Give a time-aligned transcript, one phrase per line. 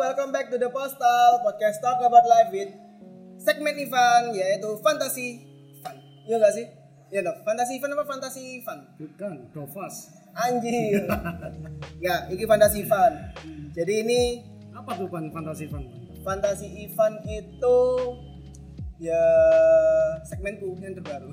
[0.00, 2.72] welcome back to the Postal Podcast Talk About Life with
[3.36, 5.44] segmen Ivan yaitu Fantasi
[5.84, 5.92] Fun.
[6.24, 6.64] Iya gak sih?
[7.12, 8.80] Iya dong, Fantasi Fun apa Fantasi Fun?
[8.96, 10.08] Bukan, Dovas.
[10.32, 11.04] Anjir.
[12.00, 13.12] ya, ini Fantasi Fun.
[13.76, 14.20] Jadi ini
[14.72, 15.84] Apa tuh pan fantasi fan?
[16.24, 17.78] Fantasi Ivan itu
[18.96, 19.20] ya
[20.24, 21.28] segmenku yang terbaru.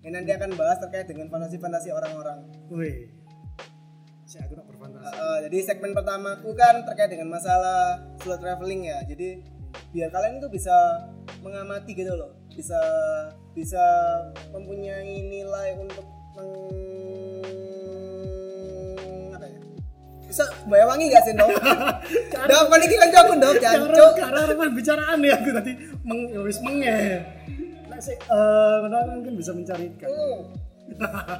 [0.00, 2.40] Yang nanti akan bahas terkait dengan fantasi-fantasi orang-orang.
[2.72, 3.12] woi.
[4.24, 5.14] Si aku tak berfantasi.
[5.14, 8.98] Uh, jadi segmen pertamaku kan terkait dengan masalah slow traveling ya.
[9.06, 9.38] Jadi
[9.94, 10.74] biar kalian itu bisa
[11.40, 12.76] mengamati gitu loh, bisa
[13.54, 13.80] bisa
[14.50, 16.50] mempunyai nilai untuk meng
[19.38, 19.60] apa ya?
[20.26, 21.52] Bisa gak sih dong?
[22.48, 24.12] Dok, kan iki kanca aku dok, Karena jancuk.
[24.18, 26.96] karena rekan bicaraan ya aku tadi meng ya wis menge.
[27.88, 29.88] Lah sih eh kenapa mungkin bisa mencari.
[30.04, 30.38] Hmm.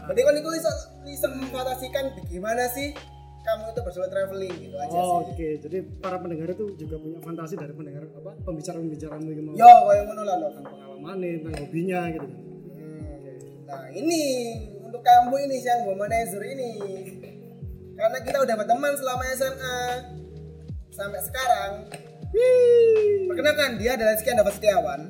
[0.08, 0.70] Jadi kan itu bisa
[1.04, 2.96] bisa memfantasikan bagaimana sih
[3.42, 5.34] kamu itu bersolo traveling gitu aja Oh, sih.
[5.34, 10.02] Oke, jadi para pendengar itu juga punya fantasi dari pendengar apa pembicaraan-pembicaraan gitu Yo, kayak
[10.06, 12.40] ngono lah tentang pengalamannya, tentang hobinya gitu kan.
[13.64, 14.22] Nah ini
[14.80, 16.70] untuk kamu ini yang womanizer ini
[17.92, 19.76] karena kita udah berteman selama SMA
[20.90, 21.72] sampai sekarang.
[23.26, 25.00] Perkenalkan dia adalah Sekian Dapat Setiawan.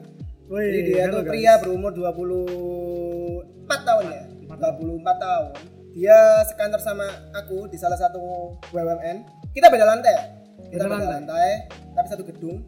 [0.46, 1.24] Woi, Jadi dia guys.
[1.24, 4.22] pria berumur 24 tahun ya.
[4.48, 4.78] 24
[5.18, 5.50] tahun.
[5.92, 7.04] Dia sekantor sama
[7.36, 9.28] aku di salah satu BUMN.
[9.52, 10.24] Kita beda lantai ya?
[10.72, 11.12] Kita Beda beda lantai.
[11.20, 11.48] lantai,
[11.92, 12.64] tapi satu gedung.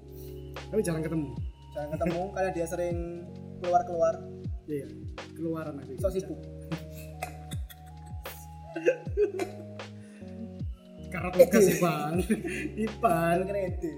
[0.69, 1.33] Tapi jarang ketemu.
[1.72, 3.25] Jangan ketemu karena dia sering
[3.64, 4.20] keluar-keluar.
[4.69, 4.89] Iya,
[5.36, 5.92] keluaran aku.
[6.00, 6.36] Sok sibuk.
[11.14, 12.19] Karena tugas Ipan.
[12.91, 13.36] Ipan.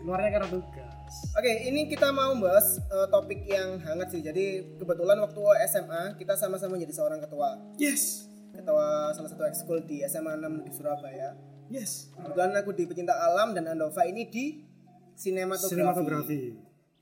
[0.04, 1.12] Keluarnya karena tugas.
[1.32, 4.20] Oke, ini kita mau bahas eh, topik yang hangat sih.
[4.20, 7.56] Jadi kebetulan waktu SMA kita sama-sama jadi seorang ketua.
[7.80, 8.35] Yes.
[8.56, 11.36] Ketua salah satu ekskul di SMA 6 di Surabaya.
[11.68, 12.08] Yes.
[12.16, 14.64] Kebetulan aku di pecinta alam dan Andova ini di
[15.12, 15.76] sinematografi.
[15.76, 16.40] Sinematografi.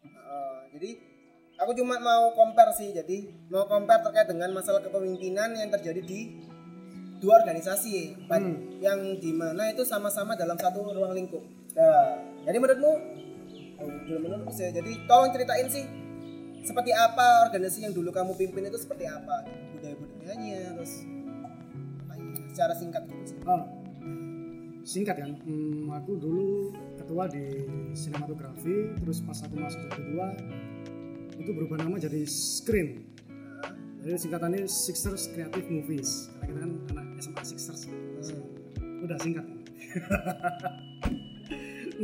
[0.02, 0.90] Eh, jadi
[1.62, 2.90] aku cuma mau compare sih.
[2.90, 6.42] Jadi mau compare terkait dengan masalah kepemimpinan yang terjadi di
[7.22, 8.82] dua organisasi Hmm.
[8.82, 11.40] yang di mana itu sama-sama dalam satu ruang lingkup.
[11.72, 12.92] Nah, jadi menurutmu,
[13.80, 13.90] oh.
[14.52, 15.84] Jadi tolong ceritain sih
[16.64, 19.44] seperti apa organisasi yang dulu kamu pimpin itu seperti apa
[19.76, 21.04] budaya budayanya terus
[22.54, 23.38] secara singkat gitu sih.
[23.50, 23.62] Oh.
[24.86, 27.66] Singkat kan, hmm, aku dulu ketua di
[27.96, 30.26] sinematografi, terus pas aku masuk jadi ketua,
[31.34, 33.10] itu berubah nama jadi Screen.
[34.04, 36.28] Jadi singkatannya Sixers Creative Movies.
[36.36, 37.82] Karena kita kan anak SMA Sixers.
[39.02, 39.46] Udah singkat.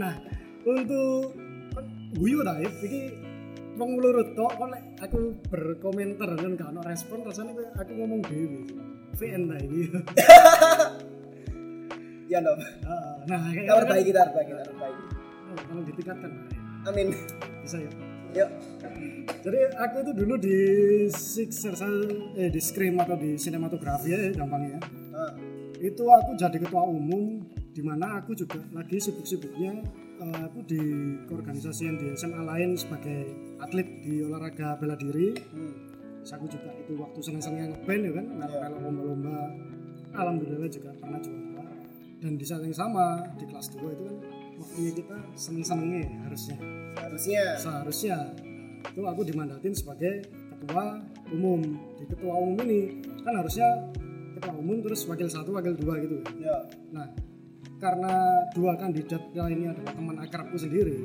[0.01, 0.17] nah,
[0.65, 1.37] untuk
[1.77, 1.85] kan
[2.17, 3.13] guyu ta iki
[3.77, 4.73] wong lurut tok kok
[5.05, 8.90] aku berkomentar dan gak ono respon rasanya aku ngomong dhewe.
[9.21, 9.83] VN ta iki.
[12.31, 12.61] Ya dong.
[12.87, 15.03] Ah, nah, kayak Kita perbaiki, kita perbaiki, kita perbaiki.
[15.51, 16.47] Oh, tolong ditingkatkan Pak.
[16.87, 17.09] Amin.
[17.61, 17.91] bisa ya
[18.33, 18.51] Yuk.
[19.43, 20.57] jadi aku itu dulu di
[21.11, 21.75] Sixer
[22.33, 24.79] eh di Scream atau di sinematografi ya gampangnya
[25.13, 25.35] Ah.
[25.77, 29.83] itu aku jadi ketua umum di mana aku juga lagi sibuk-sibuknya
[30.23, 30.81] eh, aku di
[31.27, 35.90] keorganisasian di SMA lain sebagai atlet di olahraga bela diri Hmm.
[36.21, 39.37] Terus aku juga itu waktu seneng-senengnya ngeband ya kan kalau kalau lomba-lomba.
[40.11, 41.51] Alhamdulillah juga pernah juara
[42.21, 44.17] dan di saat yang sama di kelas 2 itu kan
[44.61, 46.57] waktunya kita seneng-senengnya ya, harusnya.
[47.01, 47.43] Harusnya.
[47.57, 48.17] seharusnya.
[48.93, 51.01] Itu aku dimandatin sebagai ketua
[51.33, 51.65] umum.
[51.97, 53.89] Di ketua umum ini kan harusnya
[54.37, 56.21] ketua umum terus wakil satu wakil dua gitu.
[56.37, 56.69] Ya.
[56.93, 57.09] nah
[57.81, 61.01] karena dua kandidat lainnya adalah teman akrabku sendiri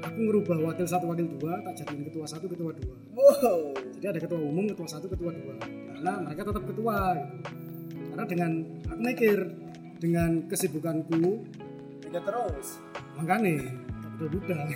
[0.00, 2.96] aku ngerubah wakil satu wakil dua tak jadiin ketua satu ketua dua.
[3.12, 3.87] Wow.
[3.98, 7.36] Jadi ada ketua umum ketua satu ketua dua karena mereka tetap ketua gitu.
[8.14, 8.50] karena dengan
[8.86, 9.38] aku mikir
[9.98, 11.22] dengan kesibukanku
[12.06, 12.78] Tidak terus.
[13.18, 13.58] makanya
[14.18, 14.66] tak budak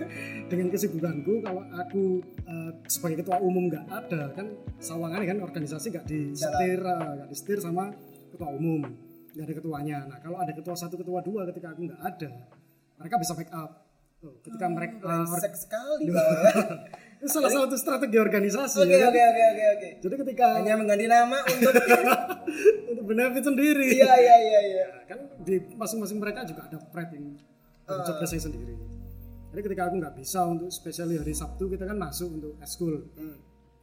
[0.50, 4.46] dengan kesibukanku kalau aku eh, sebagai ketua umum nggak ada kan
[4.78, 7.90] sawangannya kan organisasi nggak disetir eh, nggak disetir sama
[8.30, 8.86] ketua umum
[9.34, 12.30] nggak ada ketuanya nah kalau ada ketua satu ketua dua ketika aku nggak ada
[12.98, 13.70] mereka bisa backup
[14.18, 16.10] Tuh, ketika mereka eh, Brengsek sekali.
[17.18, 19.10] itu salah satu strategi organisasi Oke ya kan?
[19.10, 19.88] oke oke oke oke.
[19.98, 21.72] jadi ketika Hanya mengganti nama untuk
[22.90, 24.84] untuk benefit sendiri Iya iya iya iya.
[25.04, 27.26] kan di masing-masing mereka juga ada pride yang
[27.82, 28.74] dari job desk sendiri
[29.48, 33.34] jadi ketika aku nggak bisa untuk spesial hari Sabtu kita kan masuk untuk eskul Hmm.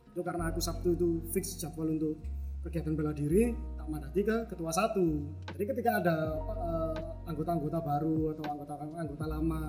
[0.07, 2.15] itu karena aku Sabtu itu fix jadwal untuk
[2.63, 5.03] kegiatan bela diri tak mandati ke ketua satu
[5.51, 6.93] jadi ketika ada eh,
[7.27, 9.61] anggota-anggota baru atau anggota-anggota lama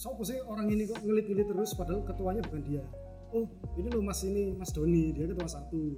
[0.00, 2.80] siapa sih orang ini kok ngelit-ngelit terus padahal ketuanya bukan dia?
[3.36, 3.44] Oh
[3.76, 5.92] ini loh mas ini mas Doni dia ketua satu.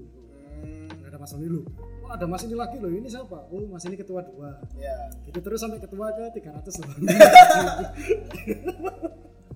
[0.63, 1.07] Hmm.
[1.07, 1.63] ada mas Doni lu
[2.03, 2.91] wah ada mas ini lagi loh?
[2.91, 3.47] Ini siapa?
[3.55, 4.59] Oh mas ini ketua dua.
[4.75, 6.91] Ya gitu terus sampai ketua ke 300 loh.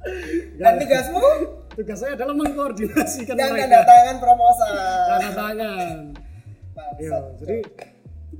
[0.63, 1.27] Dan tugasmu?
[1.75, 3.67] Tugas saya adalah mengkoordinasikan dan mereka.
[3.67, 4.73] tanda tangan proposal
[5.11, 5.97] tanda tangan.
[6.97, 7.57] Iya, jadi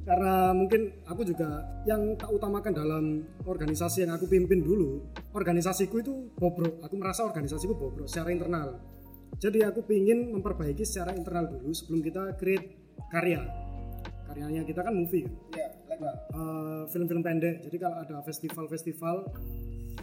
[0.07, 3.05] karena mungkin aku juga yang tak utamakan dalam
[3.43, 5.03] organisasi yang aku pimpin dulu,
[5.35, 6.79] organisasiku itu bobrok.
[6.87, 8.79] Aku merasa organisasiku bobrok secara internal.
[9.43, 12.79] Jadi aku ingin memperbaiki secara internal dulu sebelum kita create
[13.11, 13.43] karya.
[14.31, 17.67] Karyanya kita kan movie kan, ya legal Eh, film-film pendek.
[17.67, 19.27] Jadi kalau ada festival-festival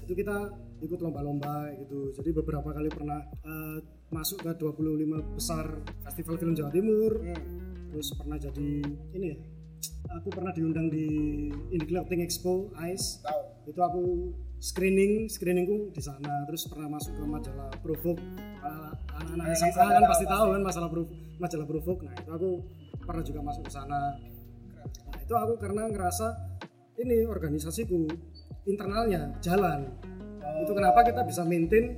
[0.03, 0.51] itu kita
[0.83, 2.11] ikut lomba-lomba gitu.
[2.11, 3.79] Jadi beberapa kali pernah eh,
[4.13, 5.65] masuk ke 25 besar
[6.05, 7.89] festival film Jawa Timur hmm.
[7.89, 8.71] terus pernah jadi
[9.17, 9.37] ini ya
[10.13, 11.05] aku pernah diundang di
[11.73, 13.41] Indie Clothing Expo ICE tahu.
[13.69, 14.03] Itu aku
[14.59, 16.45] screening screeningku di sana.
[16.47, 18.17] Terus pernah masuk ke majalah Provok
[19.13, 22.49] anak-anak Nah, SMA kan pasti tahu kan masalah Prov- majalah Provok nah itu aku
[23.03, 24.01] pernah juga masuk ke sana.
[24.79, 26.27] Nah itu aku karena ngerasa
[27.01, 28.07] ini organisasiku
[28.69, 29.89] internalnya jalan.
[30.63, 31.97] Itu kenapa kita bisa maintain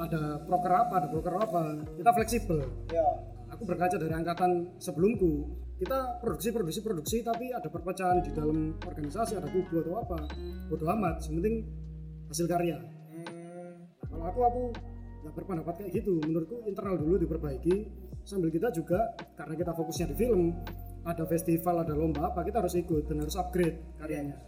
[0.00, 1.62] ada proker apa ada proker apa.
[2.00, 2.58] Kita fleksibel.
[2.88, 3.06] Ya.
[3.52, 9.34] Aku berkaca dari angkatan sebelumku kita produksi produksi produksi tapi ada perpecahan di dalam organisasi
[9.34, 10.30] ada kubu atau apa.
[10.70, 11.56] Bodoh amat yang penting
[12.30, 12.78] hasil karya.
[12.78, 13.26] Hmm.
[13.26, 14.62] Nah, kalau aku aku
[15.26, 16.22] nggak berpendapat kayak gitu.
[16.22, 17.74] Menurutku internal dulu diperbaiki
[18.22, 20.54] sambil kita juga karena kita fokusnya di film
[21.02, 24.38] ada festival ada lomba apa kita harus ikut dan harus upgrade karyanya.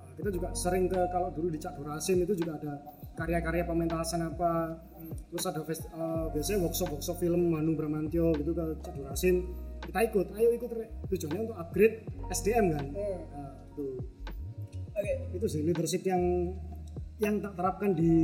[0.00, 2.72] Nah, kita juga sering ke kalau dulu di Cak Durasim itu juga ada
[3.20, 4.80] karya-karya pementasan apa.
[5.28, 9.44] Terus ada eh, biasanya workshop workshop film Manu Bramantio gitu ke Cak Durasim
[9.86, 10.70] kita ikut ayo ikut
[11.08, 12.86] tujuannya untuk upgrade SDM kan?
[12.90, 13.20] Hmm.
[13.32, 13.96] nah, tuh.
[14.96, 15.12] Oke.
[15.36, 16.52] Itu sih leadership yang
[17.16, 18.14] yang tak terapkan di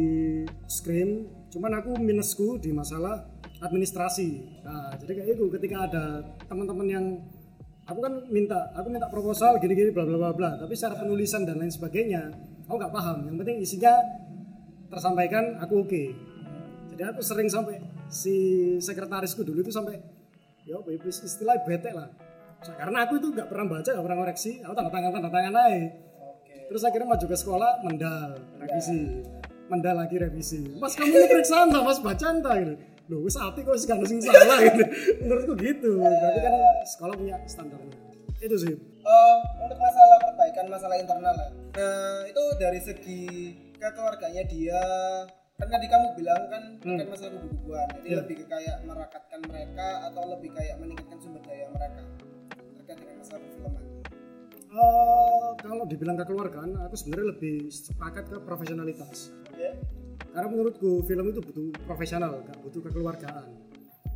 [0.69, 1.31] Scream.
[1.53, 3.25] Cuman aku minusku di masalah
[3.63, 4.61] administrasi.
[4.67, 6.05] Nah jadi kayak itu ketika ada
[6.51, 7.05] teman-teman yang
[7.87, 10.51] aku kan minta aku minta proposal gini-gini bla bla bla bla.
[10.59, 12.33] Tapi secara penulisan dan lain sebagainya
[12.67, 13.29] aku nggak paham.
[13.31, 13.95] Yang penting isinya
[14.93, 16.03] tersampaikan aku oke.
[16.93, 17.81] Jadi aku sering sampai
[18.13, 18.37] si
[18.77, 19.97] sekretarisku dulu itu sampai
[20.67, 22.11] ya istilah bete lah
[22.63, 25.91] karena aku itu nggak pernah baca nggak pernah koreksi aku tanda tangan tanda tangan aja
[26.23, 29.21] oke Terus akhirnya maju ke sekolah mendal, revisi.
[29.69, 30.73] Mendal lagi revisi.
[30.81, 32.81] Mas kamu ini periksa entah, Mas baca entah gitu.
[33.13, 34.81] Loh, wis ati kok sing sing salah gitu.
[35.21, 36.01] Menurutku gitu.
[36.01, 36.53] Tapi kan
[36.89, 37.93] sekolah punya standarnya.
[38.41, 38.73] Itu sih.
[38.73, 41.51] Eh, untuk masalah perbaikan masalah internal lah.
[41.77, 43.23] Nah, itu dari segi
[43.77, 44.81] kekeluarganya dia
[45.63, 48.17] kan tadi kamu bilang kan terkait masalah kubu-kubuan jadi Iya.
[48.19, 52.03] lebih ke kayak merakatkan mereka atau lebih kayak meningkatkan sumber daya mereka
[52.77, 53.85] terkait dengan masalah perfilman
[54.73, 59.29] Eh, kalau dibilang kekeluargaan, aku sebenarnya lebih sepakat ke profesionalitas.
[59.45, 59.69] oke
[60.33, 63.53] Karena menurutku film itu butuh profesional, gak butuh kekeluargaan.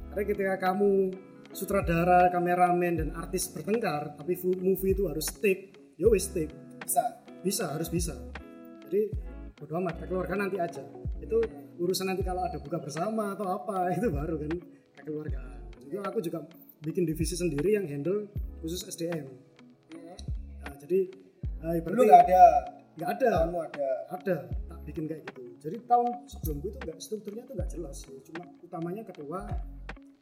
[0.09, 1.13] Karena ketika kamu
[1.53, 6.49] sutradara, kameramen dan artis bertengkar, tapi movie itu harus stick, ya wis stick.
[6.81, 7.05] bisa
[7.43, 8.17] bisa harus bisa
[8.87, 9.13] jadi
[9.53, 10.81] bodo amat kekeluargaan nanti aja
[11.21, 11.39] itu
[11.81, 14.53] urusan nanti kalau ada buka bersama atau apa itu baru kan
[15.01, 16.45] kekeluargaan itu aku juga
[16.83, 18.29] bikin divisi sendiri yang handle
[18.61, 19.47] khusus SDM
[20.67, 21.01] Nah, jadi
[21.63, 22.45] eh, dulu ibaratnya nggak ada?
[22.97, 23.31] Nggak ada.
[23.31, 23.89] Tahunmu ada?
[24.11, 25.43] Ada tak bikin kayak gitu.
[25.63, 28.19] Jadi tahun sebelumku itu nggak strukturnya itu nggak jelas ya.
[28.27, 29.41] cuma utamanya ketua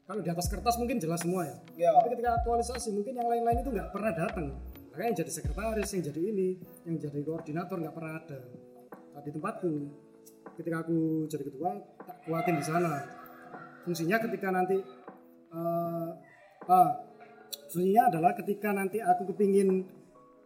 [0.05, 1.57] kalau di atas kertas mungkin jelas semua ya.
[1.81, 4.47] Ya tapi ketika aktualisasi mungkin yang lain-lain itu nggak pernah datang.
[4.93, 6.49] Makanya yang jadi sekretaris yang jadi ini
[6.85, 8.41] yang jadi koordinator nggak pernah ada.
[9.17, 9.73] Nah, di tempatku
[10.57, 11.71] ketika aku jadi ketua
[12.03, 12.93] tak kuatin di sana.
[13.85, 14.79] Fungsinya ketika nanti
[15.53, 16.09] eh,
[16.71, 16.91] ah,
[17.69, 19.85] fungsinya adalah ketika nanti aku kepingin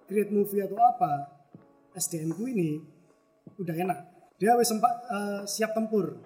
[0.09, 1.29] create movie atau apa
[1.95, 2.81] SDM ku ini
[3.61, 3.99] udah enak.
[4.39, 6.19] Dia wis sempat eh, siap tempur.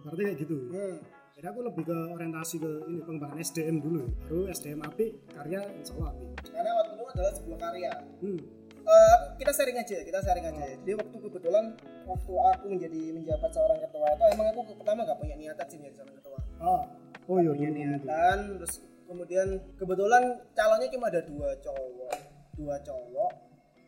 [0.00, 0.58] Ibaratnya kayak gitu.
[0.70, 0.96] Hmm.
[1.40, 4.04] jadi aku lebih ke orientasi ke ini pengembangan SDM dulu.
[4.28, 7.92] Baru SDM api karya insya Allah api karena waktu itu adalah sebuah karya.
[8.20, 8.59] Hmm.
[8.80, 10.64] Eh, kita sharing aja kita sharing aja.
[10.82, 11.64] Jadi waktu kebetulan
[12.08, 15.96] waktu aku menjadi menjabat seorang ketua itu emang aku pertama nggak punya niatan sih menjadi
[16.02, 16.38] seorang ketua.
[16.60, 16.82] Oh
[17.30, 20.22] oh iya punya niatan terus kemudian kebetulan
[20.54, 22.14] calonnya cuma ada dua cowok
[22.58, 23.32] dua cowok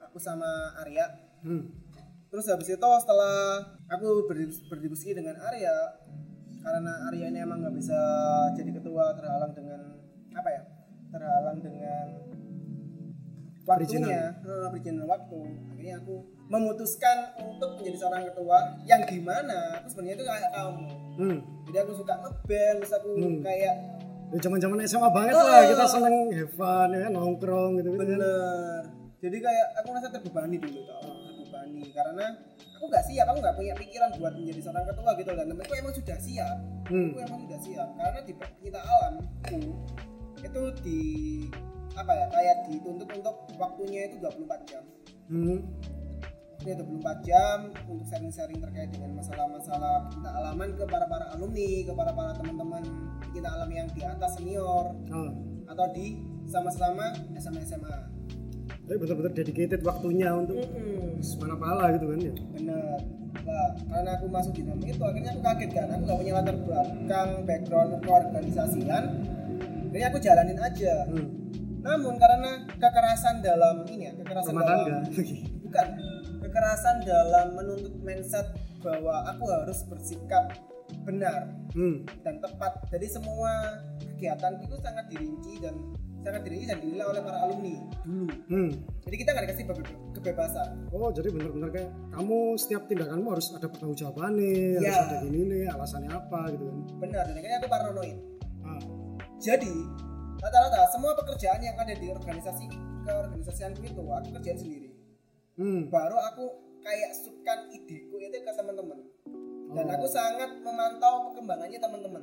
[0.02, 1.06] aku sama Arya.
[1.42, 1.74] Hmm.
[2.30, 5.74] terus habis itu setelah aku berdis- berdiskusi dengan Arya
[6.62, 7.98] karena Arya ini emang nggak bisa
[8.54, 10.00] jadi ketua terhalang dengan
[13.62, 15.38] waktunya eh, perizinan waktu.
[15.72, 16.14] Akhirnya aku
[16.52, 21.38] memutuskan untuk menjadi seorang ketua yang gimana aku sebenarnya itu kayak kamu hmm.
[21.64, 23.40] jadi aku suka ngeband terus aku Hmm.
[23.40, 23.74] kayak
[24.32, 25.44] ya zaman zaman SMA banget Oh.
[25.48, 26.16] lah kita seneng
[26.52, 28.80] fun ya kan, nongkrong gitu gitu bener.
[29.22, 31.82] Jadi kayak aku merasa terbebani dulu tau terbebani.
[31.88, 32.26] Karena
[32.76, 35.94] aku nggak siap aku nggak punya pikiran buat menjadi seorang ketua gitu dan temenku emang
[35.96, 36.56] sudah siap.
[36.92, 37.08] Hmm.
[37.12, 37.88] aku emang sudah siap.
[37.96, 39.60] Karena di pencipta alamku
[40.42, 41.00] itu di
[41.92, 44.82] apa ya kayak dituntut untuk waktunya itu 24 jam.
[45.32, 45.60] Hmm.
[46.52, 47.58] waktunya 24 jam
[47.90, 52.82] untuk sharing-sharing terkait dengan masalah-masalah kita alaman ke para para alumni ke para para teman-teman
[53.34, 54.94] kita alami yang di atas senior.
[55.10, 55.30] Oh.
[55.66, 58.12] atau di sama-sama SMA SMA
[58.82, 60.58] tapi betul-betul dedicated waktunya untuk
[61.38, 62.34] mana pala gitu kan ya?
[62.52, 62.98] Bener.
[63.46, 66.56] Lah karena aku masuk di dalam itu akhirnya aku kaget kan aku gak punya latar
[66.60, 69.04] belakang background keorganisasian.
[69.88, 70.94] Akhirnya aku jalanin aja.
[71.08, 71.41] Hmm.
[71.82, 74.98] Namun karena kekerasan dalam ini ya kekerasan rumah dalam tangga
[75.64, 75.86] bukan
[76.40, 78.46] kekerasan dalam menuntut mindset
[78.78, 80.54] bahwa aku harus bersikap
[81.02, 82.06] benar hmm.
[82.20, 85.74] dan tepat jadi semua kegiatan itu sangat dirinci dan
[86.20, 87.74] sangat dirinci dan dinilai oleh para alumni
[88.04, 88.70] dulu Hmm.
[89.02, 93.64] jadi kita nggak dikasih be- kebebasan Oh jadi benar-benar kayak kamu setiap tindakanmu harus ada
[93.64, 94.98] pertanggungjawaban nih, harus Iya.
[95.00, 96.76] ada gini nih, alasannya apa gitu kan?
[97.00, 98.16] benar dan akhirnya aku paranoid
[98.62, 98.82] Ah,
[99.36, 99.74] jadi
[100.42, 102.66] rata-rata semua pekerjaan yang ada di organisasi
[103.06, 104.90] keorganisasianku itu aku kerjain sendiri
[105.54, 105.86] hmm.
[105.86, 106.44] baru aku
[106.82, 108.98] kayak sukan ideku itu ke teman-teman
[109.72, 109.94] dan Oh.
[109.96, 112.22] aku sangat memantau perkembangannya teman-teman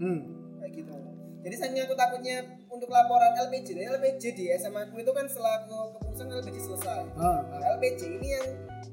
[0.00, 0.20] Hmm.
[0.58, 0.96] kayak gitu
[1.42, 5.62] jadi saya aku takutnya untuk laporan LPJ Jadi LPJ di SMA aku itu kan setelah
[5.62, 7.44] aku keputusan LPJ selesai Ah.
[7.46, 8.46] nah, LPJ ini yang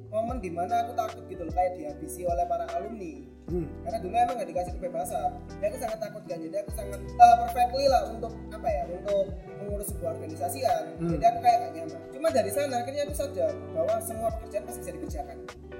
[0.09, 3.65] momen di mana aku takut gitu loh kayak dihabisi oleh para alumni Hmm.
[3.81, 7.35] karena dulu emang gak dikasih kebebasan jadi aku sangat takut kan jadi aku sangat uh,
[7.41, 9.25] perfectly lah untuk apa ya untuk
[9.57, 11.09] mengurus sebuah organisasian Hmm.
[11.17, 14.79] jadi aku kayak gak nyaman cuma dari sana akhirnya aku sadar bahwa semua pekerjaan pasti
[14.85, 15.37] bisa dikerjakan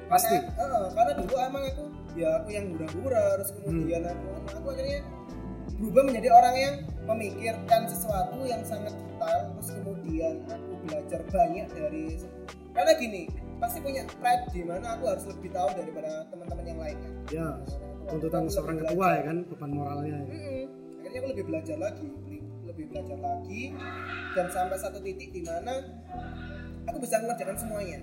[0.09, 0.33] Pasti.
[0.41, 1.83] karena, eh, karena dulu emang aku
[2.17, 4.99] ya aku yang hura-hura terus kemudian aku aku akhirnya
[5.77, 12.17] berubah menjadi orang yang memikirkan sesuatu yang sangat detail terus kemudian aku belajar banyak dari
[12.73, 13.23] karena gini
[13.59, 17.47] pasti punya pride di mana aku harus lebih tahu daripada teman-teman yang lainnya Ya,
[18.09, 18.89] Aku tuntutan seorang belajar.
[18.95, 20.17] ketua ya kan, beban moralnya.
[20.17, 20.23] Ya.
[20.25, 20.63] Mm-mm.
[20.99, 22.07] akhirnya aku lebih belajar lagi
[22.69, 23.63] lebih, belajar lagi
[24.33, 25.73] dan sampai satu titik di mana
[26.85, 27.99] aku bisa mengerjakan semuanya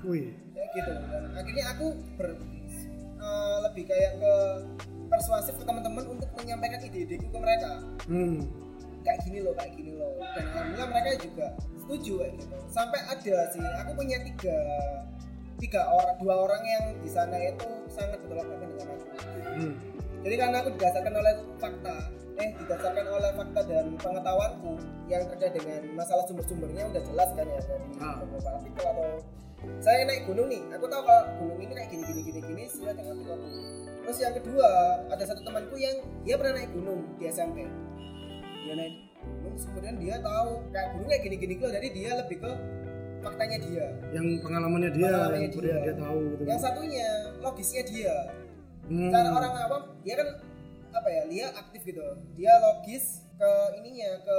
[0.00, 1.86] Wih, ya gitu dan akhirnya aku
[2.16, 2.28] ber
[3.20, 4.34] eh, lebih kayak ke
[5.08, 7.72] persuasif ke teman-teman untuk menyampaikan ide-ideku ke mereka
[8.06, 8.38] hmm.
[9.02, 10.12] Kayak gini loh kayak gini loh.
[10.36, 11.46] Dan alhamdulillah mereka juga
[11.78, 12.56] setuju kayak gitu.
[12.70, 14.56] Sampai ada sih aku punya tiga
[15.60, 19.06] tiga orang dua orang yang di sana itu sangat bertolak belakang dengan aku.
[19.60, 19.74] Hmm.
[20.24, 21.96] jadi karena aku didasarkan oleh fakta
[22.40, 24.72] eh didasarkan oleh fakta dan pengetahuanku
[25.12, 28.16] yang terkait dengan masalah sumber-sumbernya udah jelas kan ya dari Ah.
[28.24, 29.08] beberapa artikel atau
[29.84, 30.64] saya naik gunung nih.
[30.72, 33.48] Aku tahu kalau gunung ini kayak gini gini gini gini dengan artikelku
[34.00, 34.70] terus yang kedua
[35.12, 37.68] ada satu temanku yang dia pernah naik gunung di SMP
[38.70, 38.94] gunung
[39.50, 42.50] terus kemudian dia tahu kayak gunung kayak gini gini loh jadi dia lebih ke
[43.20, 45.76] faktanya dia Yang pengalamannya dia, Pengalamannya yang dia.
[45.82, 46.42] dia tahu gitu.
[46.46, 47.08] yang satunya
[47.38, 48.14] logisnya dia
[48.80, 49.06] Hmm.
[49.06, 50.28] cara orang awam dia kan
[50.90, 52.02] apa ya dia aktif gitu
[52.34, 54.38] dia logis ke ininya ke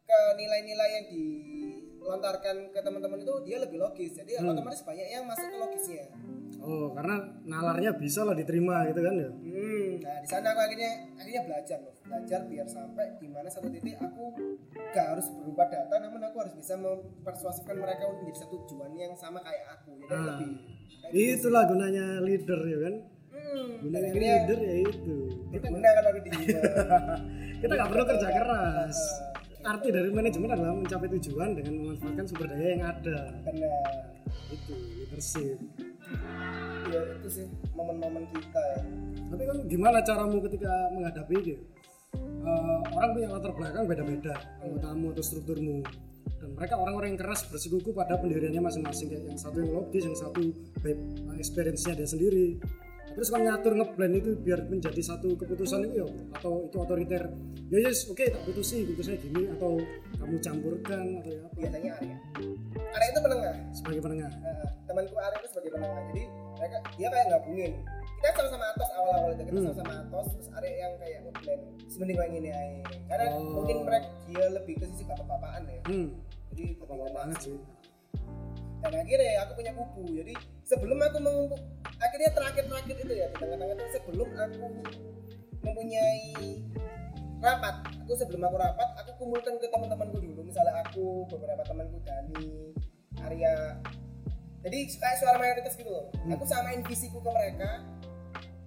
[0.00, 4.52] ke nilai-nilai yang dilontarkan ke teman-teman itu dia lebih logis jadi Hmm.
[4.52, 6.04] otomatis banyak yang masuk ke logisnya
[6.64, 9.28] Oh, karena nalarnya bisa lah diterima gitu kan ya.
[9.28, 13.68] hmm nah di sana aku akhirnya akhirnya belajar loh belajar biar sampai di mana satu
[13.68, 14.24] titik aku
[14.90, 19.12] gak harus berupa data namun aku harus bisa mempersuasifkan mereka untuk menjadi satu tujuan yang
[19.14, 20.24] sama kayak aku jadi Ah.
[20.34, 20.50] lebih
[20.98, 22.94] kayak gitu Itulah gunanya leader ya kan.
[23.30, 25.16] hmm, Gunanya akhirnya leader ya itu.
[25.50, 26.30] kita gunakan aku di
[27.60, 28.98] Kita nggak perlu kerja keras.
[29.62, 33.18] Arti dari manajemen adalah mencapai tujuan dengan memanfaatkan sumber daya yang ada.
[33.40, 34.12] benar
[34.50, 35.56] Itu leadership.
[36.92, 38.80] Ya itu sih momen-momen kita ya
[39.24, 41.56] Tapi kan gimana caramu ketika menghadapi itu?
[42.44, 45.82] Eh, orang punya latar belakang beda-beda, anggotamu atau strukturmu.
[46.38, 50.14] Dan mereka orang-orang yang keras bersikuku pada pendiriannya masing-masing kayak yang satu yang logis, yang
[50.14, 50.42] satu
[50.84, 50.96] eh,
[51.40, 52.60] experience-nya dia sendiri.
[53.14, 57.30] Terus kan ngatur ngeblend itu biar menjadi satu keputusan itu ya atau itu otoriter.
[57.70, 59.78] Ya yes, oke tak putusi, putusnya gini atau
[60.14, 62.16] kamu campurkan atau ya apa biasanya Arya
[62.90, 64.30] Arya itu penengah sebagai penengah.
[64.34, 66.22] Nah, temanku Arya itu sebagai penengah jadi
[66.54, 67.72] mereka dia kayak gabungin
[68.14, 69.66] kita sama-sama atos awal-awal itu kita Hmm.
[69.68, 73.40] sama-sama atos terus Arya yang kayak ngeblend sebenernya kayak gini aja karena Oh.
[73.52, 76.06] mungkin mereka dia lebih ke sisi bapak-bapakan ya Hmm,
[76.50, 77.56] jadi apa lebih banget sih.
[78.84, 80.04] Dan akhirnya aku punya kubu.
[80.12, 80.32] Jadi
[80.68, 81.58] sebelum aku mengumpul
[81.96, 84.66] akhirnya terakhir-terakhir itu ya di tengah-tengah itu sebelum aku
[85.64, 86.20] mempunyai
[87.40, 87.74] rapat.
[88.04, 90.40] Aku sebelum aku rapat aku kumpulkan ke teman-temanku dulu.
[90.44, 92.76] Misalnya aku beberapa temanku Dani
[93.24, 93.80] Arya.
[94.64, 96.12] Jadi kayak suara mayoritas gitu loh.
[96.12, 96.36] Hmm.
[96.36, 97.80] aku samain visiku ke mereka.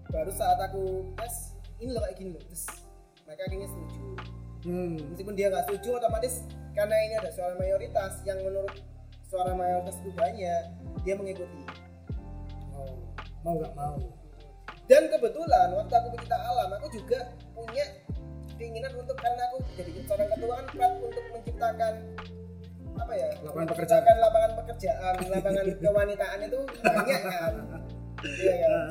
[0.09, 2.65] Baru saat aku tes ini loh kayak gini loh terus
[3.29, 4.01] mereka akhirnya setuju.
[4.65, 6.41] Hmm, meskipun dia nggak setuju otomatis
[6.73, 8.73] karena ini ada suara mayoritas yang menurut
[9.27, 10.63] suara mayoritas itu banyak
[11.03, 11.61] dia mengikuti.
[12.75, 12.95] Oh,
[13.43, 13.95] mau nggak mau.
[14.87, 17.83] dan kebetulan waktu aku pecinta alam aku juga punya
[18.55, 21.93] keinginan untuk karena aku jadi seorang ketua kan berat untuk menciptakan
[22.95, 27.53] apa ya Lapangan menciptakan lapangan pekerjaan lapangan kewanitaan itu banyak kan.
[28.23, 28.85] Iya kan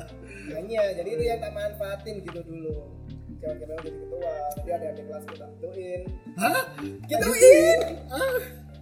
[0.53, 0.89] banyak.
[1.01, 2.77] Jadi itu yang tak manfaatin gitu dulu.
[3.41, 6.01] Jangan kenal jadi ketua nanti ada adik kelas kita gituin
[6.37, 6.65] hah?
[7.09, 7.79] Gituin
[8.13, 8.33] ah.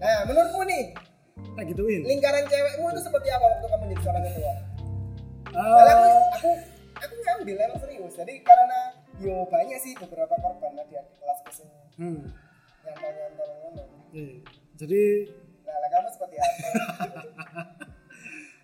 [0.03, 0.83] Nah menurutmu nih
[1.35, 2.01] tak gituin.
[2.03, 4.53] Lingkaran cewekmu itu seperti apa waktu kamu jadi seorang ketua?
[5.55, 6.49] Soalnya aku aku
[6.99, 8.13] aku ngambil emang serius.
[8.15, 8.79] Jadi karena
[9.23, 12.23] yo banyak sih beberapa korban lah di kelas ke sini hmm,
[12.83, 14.35] nyantol nyantol ngomong iya.
[14.75, 15.01] jadi
[15.63, 16.51] nah lah kamu seperti apa?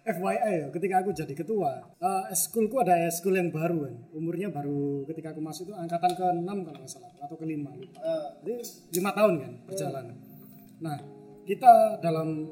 [0.02, 3.96] FYI ketika aku jadi ketua, uh, eskulku ada eskul yang baru kan.
[4.18, 8.02] Umurnya baru ketika aku masuk itu angkatan ke-6 kalau nggak salah atau ke-5 lupa.
[8.02, 8.66] Ah, Jadi
[8.98, 10.06] lima tahun kan berjalan.
[10.82, 10.98] Nah,
[11.46, 12.50] kita dalam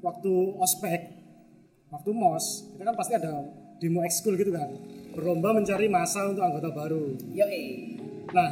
[0.00, 1.00] waktu ospek,
[1.92, 3.32] waktu mos, kita kan pasti ada
[3.80, 4.68] demo ekskul gitu kan.
[5.16, 7.16] Berlomba mencari masa untuk anggota baru.
[7.34, 7.46] yo
[8.30, 8.50] Nah,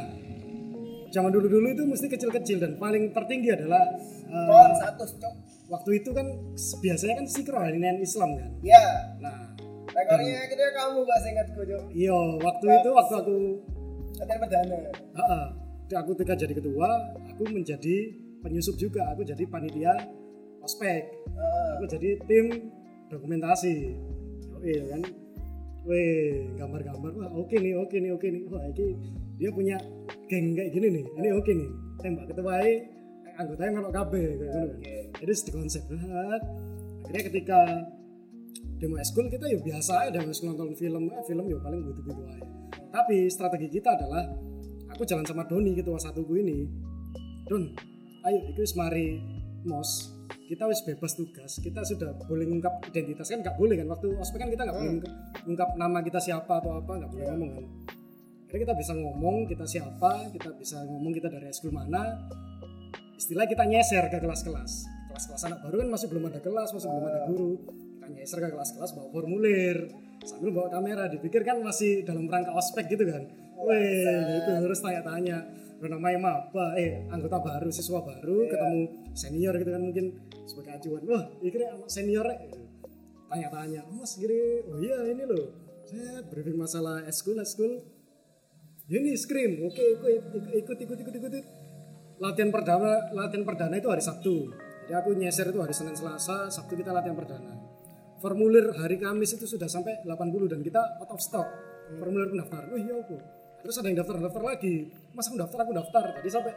[1.09, 3.81] zaman dulu-dulu itu mesti kecil-kecil dan paling tertinggi adalah
[4.29, 5.33] uh, satu cok
[5.69, 6.25] waktu itu kan
[6.81, 8.51] biasanya kan sikro harian Islam kan.
[8.61, 8.83] ya
[9.21, 9.53] Nah,
[9.89, 13.35] rekornya akhirnya kamu gak ingatku cok iya waktu itu waktu aku
[14.19, 14.77] latihan perdana
[15.15, 15.45] Heeh.
[15.89, 16.89] aku ketika jadi ketua,
[17.33, 18.13] aku menjadi
[18.45, 19.09] penyusup juga.
[19.15, 19.89] Aku jadi panitia
[20.63, 21.03] ospek.
[21.35, 22.71] Ah, Aku jadi tim
[23.09, 23.95] dokumentasi.
[24.59, 25.01] Iya kan.
[25.87, 27.11] Weh, gambar-gambar.
[27.15, 28.43] Wah, oke nih, oke nih, oke nih.
[28.51, 28.85] Wah, ini
[29.39, 29.77] dia punya
[30.27, 31.05] geng kayak gini nih.
[31.07, 31.69] Ini oke nih.
[31.99, 32.59] Tembak ketua
[33.39, 34.59] anggotanya melok kabeh kayak gitu.
[34.75, 34.95] Oke.
[35.23, 35.83] Jadi di konsep.
[35.87, 36.39] Nah,
[37.09, 37.59] Akhirnya ketika
[38.77, 42.21] demo eskul kita ya biasa aja demo eskul nonton film, eh, film ya paling gitu-gitu
[42.27, 42.45] aja.
[42.91, 44.29] Tapi strategi kita adalah
[44.93, 46.69] aku jalan sama Doni ketua satuku ini.
[47.49, 47.65] Don,
[48.29, 49.17] ayo itu mari
[49.65, 50.18] mos
[50.49, 53.29] kita wis bebas tugas kita sudah boleh ngungkap identitas.
[53.29, 55.13] Kan nggak boleh kan waktu ospek kan kita nggak boleh ngungkap,
[55.45, 57.65] ngungkap nama kita siapa atau apa nggak boleh ngomong kan.
[58.49, 62.17] Akhirnya kita bisa ngomong kita siapa kita bisa ngomong kita dari eskul mana.
[63.13, 64.71] Istilah kita nyeser ke kelas-kelas.
[65.13, 67.51] Kelas-kelas anak baru kan masih belum ada kelas masih belum ada guru.
[67.69, 69.77] Kita nyeser ke kelas-kelas bawa formulir
[70.25, 71.05] sambil bawa kamera.
[71.13, 73.21] Dipikir kan masih dalam rangka ospek gitu kan.
[73.69, 75.45] Weh, itu harus tanya-tanya
[75.87, 78.81] namanya apa eh anggota baru siswa baru ketemu
[79.15, 80.05] senior gitu kan mungkin
[80.43, 82.39] sebagai acuan wah ini anak senior ya
[83.29, 87.81] tanya-tanya oh, mas gini oh iya ini loh saya briefing masalah eskul eskul.
[88.89, 91.33] Ini scream oke ikut ikut ikut ikut ikut
[92.21, 94.53] latihan perdana latihan perdana itu hari Sabtu.
[94.85, 97.57] Jadi aku nyeser itu hari Senin Selasa Sabtu kita latihan perdana.
[98.21, 101.49] Formulir hari Kamis itu sudah sampai 80 dan kita out of stock.
[101.97, 102.69] Formulir pendaftaran.
[102.69, 103.17] Wih ya aku
[103.61, 104.91] terus ada yang daftar daftar lagi.
[105.13, 106.03] Mas aku daftar aku daftar?
[106.19, 106.53] Tadi sampai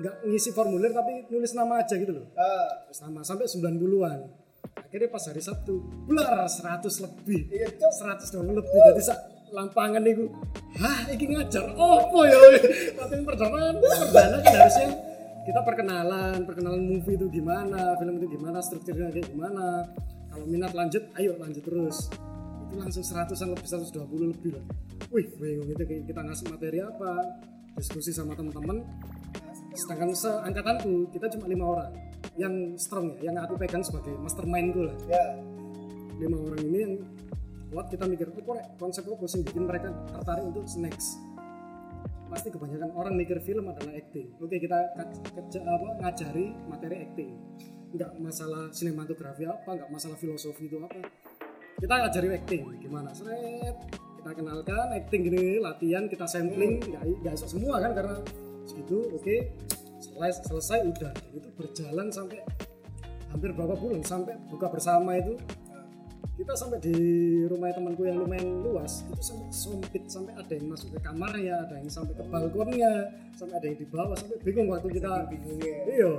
[0.00, 2.26] nggak ngisi formulir tapi nulis nama aja gitu loh.
[2.38, 4.40] Ah, terus nama sampai 90-an
[4.90, 7.40] akhirnya pas hari Sabtu bular 100 lebih.
[7.46, 7.92] Iya cok.
[8.26, 8.78] 100 dong lebih.
[8.90, 9.18] Jadi sak
[9.54, 10.26] lampangan itu.
[10.82, 11.64] Hah ini ngajar?
[11.74, 12.38] Apa ya?
[12.98, 14.88] Latihan perdana perdana kan harusnya
[15.46, 19.86] kita perkenalan perkenalan movie itu gimana film itu gimana strukturnya kayak gimana.
[20.30, 22.10] Kalau minat lanjut ayo lanjut terus.
[22.66, 24.64] Itu langsung seratusan lebih 120 lebih lah
[25.10, 27.12] wih bingung itu kita ngasih materi apa?
[27.74, 28.86] Diskusi sama teman-teman.
[29.74, 31.92] Sedangkan seangkatanku kita cuma lima orang.
[32.38, 34.96] Yang strong ya yang aku pegang sebagai mastermindku lah.
[35.10, 35.24] Ya.
[36.22, 36.94] Lima orang ini yang
[37.70, 41.22] kuat kita mikir oh kok konsep apa sih bikin mereka tertarik untuk next
[42.30, 44.30] pasti kebanyakan orang mikir film adalah acting.
[44.38, 44.78] Oke kita
[45.34, 47.30] kerja apa ngajari materi acting.
[47.90, 51.02] Nggak masalah sinematografi apa nggak masalah filosofi itu apa.
[51.82, 53.10] Kita ngajari acting gimana?
[53.10, 58.20] Seret kita kenalkan acting gini latihan kita sampling nggak nggak iso semua kan karena
[58.68, 59.36] segitu oke
[60.00, 61.12] selesai selesai udah.
[61.32, 62.40] Itu berjalan sampai
[63.32, 65.36] hampir berapa bulan sampai buka bersama itu.
[66.40, 66.96] Kita sampai di
[67.52, 71.76] rumah temanku yang lumayan luas itu sampai sempit sampai ada yang masuk ke kamarnya ada
[71.76, 76.12] yang sampai ke balkonnya sampai ada yang di bawah sampai bingung waktu kita bingungnya iya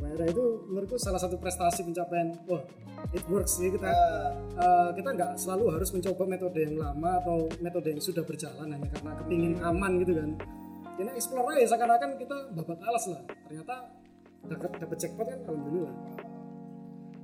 [0.00, 2.32] itu menurutku salah satu prestasi pencapaian.
[2.48, 2.62] Wah
[3.10, 3.90] it works sih kita.
[3.90, 8.72] Ah, eh, kita nggak selalu harus mencoba metode yang lama atau metode yang sudah berjalan
[8.72, 10.30] hanya karena kepingin aman gitu kan.
[11.00, 13.22] Ini explore aja seakan-akan kita babat alas lah.
[13.48, 13.74] Ternyata
[14.46, 15.94] dapat dapat jackpot kan alhamdulillah.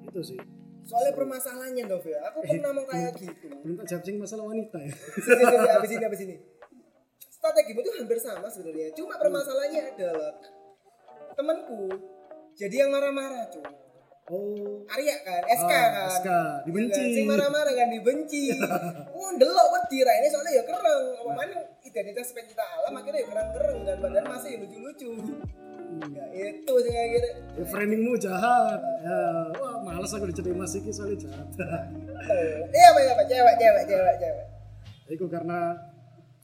[0.08, 0.40] Itu sih.
[0.88, 2.18] Soalnya permasalahannya Dov ya.
[2.32, 3.52] Aku pernah mau kayak gitu.
[3.60, 4.92] belum tak jawab sing masalah wanita ya.
[5.20, 6.36] Sini, sini, sini, abis ini abis ini.
[7.28, 8.88] Strategimu tuh hampir sama sebenarnya.
[8.96, 10.32] Cuma permasalahannya adalah
[11.36, 12.17] temanku
[12.58, 13.62] jadi yang marah-marah cuy.
[14.28, 14.84] Oh.
[14.92, 16.08] Arya kan SK Ah, kan.
[16.20, 16.28] SK,
[16.68, 17.02] dibenci.
[17.16, 18.52] Sing marah-marah kan dibenci.
[19.18, 21.04] Oh delok wedi ra ini soalnya ya kereng.
[21.16, 25.10] Apa mana identitas pencipta alam akhirnya ya kereng-kereng dan badan masih lucu-lucu.
[26.12, 27.32] Ya itu sih akhirnya.
[27.56, 28.80] Ya, framingmu jahat.
[29.00, 29.20] Ya
[29.56, 31.46] wah malas aku diceritain mas Iki soalnya jahat.
[32.28, 34.46] Eh, iya apa ya apa cewek cewek cewek cewek.
[35.08, 35.72] Itu karena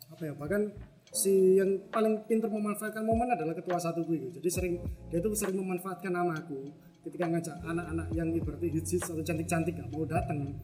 [0.08, 0.72] apa ya bahkan
[1.14, 4.82] si yang paling pintar memanfaatkan momen adalah ketua satu gue jadi sering
[5.14, 6.74] dia tuh sering memanfaatkan nama aku
[7.06, 10.58] ketika ngajak anak-anak yang ibaratnya hits hits atau cantik-cantik gak mau datang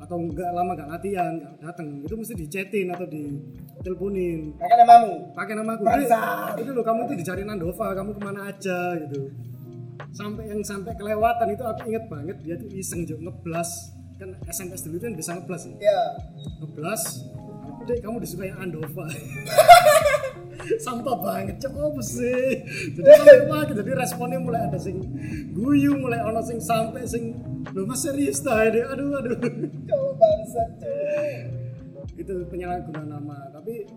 [0.00, 4.56] atau enggak lama gak latihan gak datang itu mesti dicetin atau diteleponin.
[4.56, 5.12] Pakai namamu?
[5.36, 5.84] Pakai nama aku
[6.60, 9.32] itu loh kamu tuh dicari Nandova kamu ke mana aja gitu.
[10.12, 14.84] Sampai yang sampai kelewatan itu aku inget banget dia tuh iseng juga ngeblas kan SMS
[14.84, 15.76] dulu kan bisa ngeblas ya?
[15.80, 16.00] Ya
[16.64, 17.02] ngeblas
[17.86, 19.06] dek kamu disukai Andova?
[20.84, 22.62] Sampah banget cok apa sih?
[22.94, 25.02] Jadi sampai wah jadi responnya mulai ada sing
[25.56, 27.40] guyu mulai ono sing sampai sing
[27.72, 29.38] lo mas serius dah ini aduh aduh.
[29.88, 33.88] Cowok bangsat cowok itu penyalahgunaan nama tapi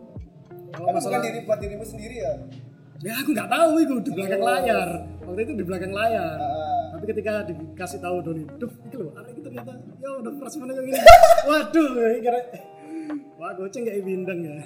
[0.74, 2.34] kalau bukan masalah diri buat dirimu sendiri ya?
[3.04, 4.90] Ya aku nggak tahu itu di belakang layar.
[5.28, 6.38] Waktu itu di belakang layar.
[6.40, 6.72] Ah.
[6.94, 9.76] tapi ketika dikasih tahu Doni duh itu loh anak itu ternyata.
[10.00, 11.00] Ya udah responnya kayak gini.
[11.52, 12.40] Waduh ini kira
[13.38, 14.58] wah goceng kayak bindeng ya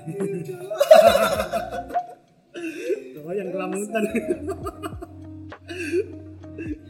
[3.15, 4.03] tuh yang kelamutan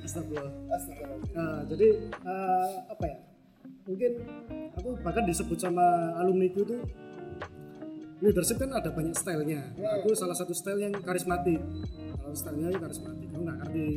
[0.08, 1.20] Astagfirullah Astagfirullah.
[1.36, 3.18] Nah, jadi eh, apa ya?
[3.88, 4.12] Mungkin
[4.76, 6.80] aku bahkan disebut sama alumniku tuh
[8.24, 9.62] leadership kan ada banyak stylenya.
[10.02, 11.62] Aku salah satu style yang karismatik.
[12.18, 13.88] Kalau stylenya yang karismatik, aku nggak ngerti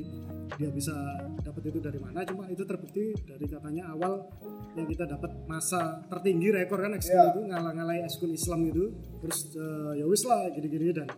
[0.57, 0.95] dia bisa
[1.39, 2.23] dapat itu dari mana.
[2.23, 4.27] Cuma itu terbukti dari katanya awal
[4.73, 7.31] yang kita dapat masa tertinggi rekor kan ekskul Iya.
[7.31, 8.85] itu ngalah-ngalahi ekskul Islam itu.
[9.21, 11.09] Terus eh, ya wis lah gini-gini dan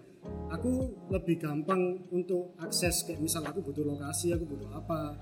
[0.48, 0.70] aku
[1.08, 5.16] lebih gampang untuk akses kayak misal aku butuh lokasi, aku butuh apa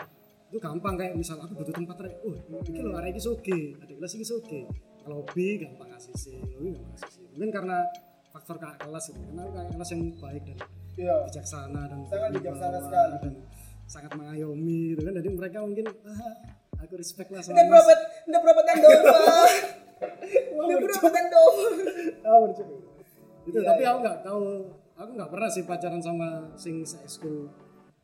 [0.51, 2.35] itu gampang kayak misal aku butuh tempat rek oh
[2.67, 4.67] ini loh area ini soge ada kelas ini soge
[4.99, 7.79] kalau B gampang sih lebih gampang sih mungkin karena
[8.35, 10.59] faktor kakak kelas gitu karena kakak kelas yang baik dan
[10.99, 11.15] Iya.
[11.23, 13.15] bijaksana dan Sangat bijaksana sekali.
[13.23, 13.35] dan
[13.91, 16.31] sangat mengayomi gitu kan jadi mereka mungkin ah,
[16.79, 19.13] aku respect lah Udah sama mas berobat, udah berobat Andova.
[20.55, 21.65] Udah berobat Andova.
[22.23, 22.81] Ah, bercukup.
[23.41, 23.91] itu Iya, tapi iya.
[23.91, 24.43] aku nggak tahu
[24.95, 27.51] aku nggak pernah sih pacaran sama sing school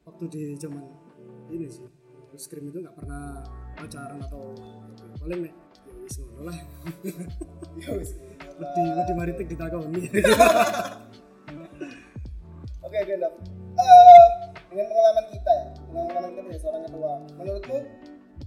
[0.03, 0.83] waktu di zaman
[1.49, 1.87] ini sih
[2.35, 3.45] scream itu nggak pernah
[3.77, 4.53] pacaran atau
[5.17, 5.55] paling nek
[5.87, 6.57] ya wis ngono lah
[7.77, 8.11] Ya wis.
[8.57, 10.03] wedi wedi maritik ditakoni
[17.37, 17.79] menurutmu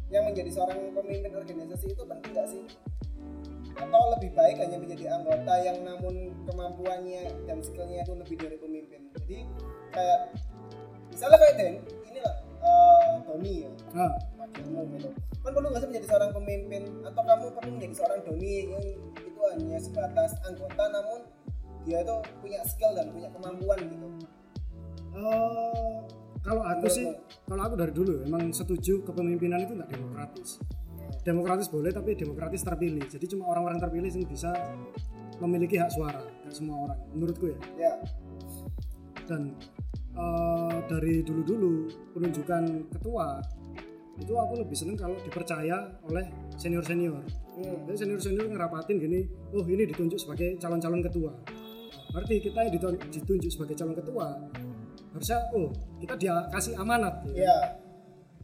[0.10, 2.64] yang menjadi seorang pemimpin organisasi itu penting nggak sih?
[3.78, 9.02] Atau lebih baik hanya menjadi anggota yang namun kemampuannya dan skillnya itu lebih dari pemimpin?
[9.24, 9.38] Jadi
[9.94, 10.20] kayak
[11.14, 11.76] misalnya kayak Den,
[12.10, 13.72] inilah eh, Tony ya,
[14.36, 15.10] wakilmu gitu.
[15.40, 19.42] Kan perlu nggak sih menjadi seorang pemimpin atau kamu perlu menjadi seorang Doni yang itu
[19.56, 21.20] hanya sebatas anggota namun
[21.88, 24.08] dia itu punya skill dan punya kemampuan gitu.
[25.16, 25.96] Eh,
[26.40, 27.06] kalau aku sih
[27.46, 30.60] kalau aku dari dulu emang setuju kepemimpinan itu nggak demokratis.
[31.26, 33.06] Demokratis boleh tapi demokratis terpilih.
[33.06, 34.52] Jadi cuma orang-orang terpilih yang bisa
[35.40, 37.60] memiliki hak suara nggak semua orang menurutku ya.
[37.78, 37.94] Ya,
[39.30, 39.54] dan
[40.18, 42.64] eh, dari dulu-dulu penunjukan
[42.98, 43.40] ketua
[44.20, 46.28] itu aku lebih seneng kalau dipercaya oleh
[46.60, 47.24] senior-senior.
[47.60, 47.88] Hmm.
[47.88, 51.32] jadi senior-senior ngerapatin gini oh ini ditunjuk sebagai calon-calon ketua.
[52.10, 54.28] Berarti kita yang ditun- ditunjuk sebagai calon ketua
[55.14, 57.26] harusnya oh kita dia kasih amanat.
[57.34, 57.50] Ya.
[57.50, 57.56] ya,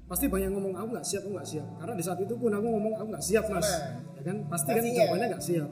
[0.06, 1.68] pasti banyak ngomong aku nggak siap aku nggak siap.
[1.82, 3.66] Karena di saat itu pun aku ngomong aku nggak siap mas.
[3.66, 4.18] Sama.
[4.18, 4.38] ya kan?
[4.50, 5.70] Pasti kan jawabannya nggak siap.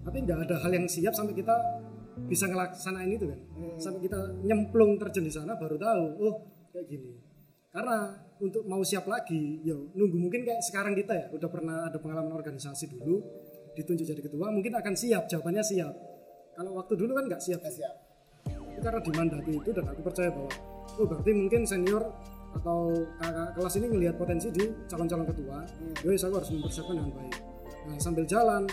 [0.00, 1.56] Tapi nggak ada hal yang siap sampai kita
[2.28, 3.40] bisa ngelaksanain itu kan?
[3.56, 3.76] Hmm.
[3.80, 6.34] sampai kita nyemplung terjun di sana baru tahu oh
[6.72, 7.10] kayak gini.
[7.70, 11.96] Karena untuk mau siap lagi ya nunggu mungkin kayak sekarang kita ya udah pernah ada
[12.02, 13.22] pengalaman organisasi dulu
[13.78, 15.94] ditunjuk jadi ketua mungkin akan siap jawabannya siap.
[16.58, 17.62] Kalau waktu dulu kan nggak siap.
[17.62, 18.09] Ya siap.
[18.80, 20.50] Itu karena dimandati itu dan aku percaya bahwa
[20.96, 22.02] oh berarti mungkin senior
[22.50, 22.90] atau
[23.20, 25.62] kakak kelas ini melihat potensi di calon-calon ketua
[26.02, 27.36] ya wis, aku harus mempersiapkan dengan baik.
[27.84, 28.64] Nah sambil jalan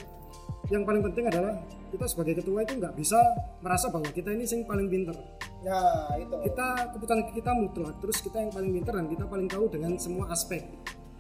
[0.72, 1.54] yang paling penting adalah
[1.92, 3.20] kita sebagai ketua itu nggak bisa
[3.60, 5.16] merasa bahwa kita ini yang paling pinter.
[5.64, 6.36] Nah, itu.
[6.48, 10.32] kita keputusan kita mutlak terus kita yang paling pinter dan kita paling tahu dengan semua
[10.32, 10.64] aspek.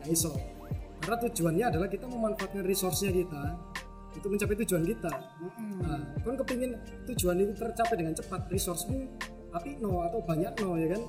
[0.04, 0.32] Ya iso.
[1.04, 3.44] Karena tujuannya adalah kita memanfaatkan resource-nya kita
[4.18, 5.14] itu mencapai tujuan kita.
[5.86, 6.74] Nah kan kepingin
[7.14, 8.50] tujuan itu tercapai dengan cepat.
[8.50, 9.06] Resource-mu
[9.54, 11.02] tapi no atau banyak no ya kan?